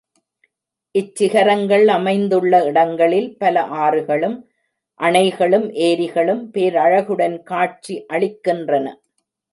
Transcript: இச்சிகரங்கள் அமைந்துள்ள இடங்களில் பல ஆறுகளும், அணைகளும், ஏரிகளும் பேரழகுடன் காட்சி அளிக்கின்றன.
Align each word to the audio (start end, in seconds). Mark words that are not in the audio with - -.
இச்சிகரங்கள் 0.95 1.83
அமைந்துள்ள 1.87 2.63
இடங்களில் 2.63 3.37
பல 3.37 3.61
ஆறுகளும், 3.61 4.37
அணைகளும், 4.99 5.67
ஏரிகளும் 5.81 6.43
பேரழகுடன் 6.53 7.37
காட்சி 7.43 8.05
அளிக்கின்றன. 8.13 8.87